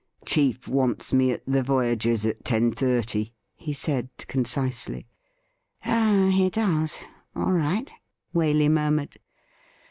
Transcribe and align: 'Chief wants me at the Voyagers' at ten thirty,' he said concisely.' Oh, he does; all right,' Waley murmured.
'Chief 0.25 0.67
wants 0.67 1.13
me 1.13 1.29
at 1.31 1.43
the 1.45 1.61
Voyagers' 1.61 2.25
at 2.25 2.43
ten 2.43 2.71
thirty,' 2.71 3.35
he 3.55 3.71
said 3.71 4.09
concisely.' 4.25 5.05
Oh, 5.85 6.29
he 6.31 6.49
does; 6.49 6.97
all 7.35 7.53
right,' 7.53 7.91
Waley 8.33 8.67
murmured. 8.67 9.19